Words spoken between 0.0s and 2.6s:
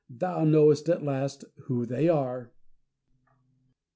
thou knowest at last who they are.